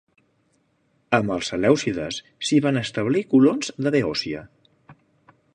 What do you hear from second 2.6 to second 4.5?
van establir colons de Beòcia.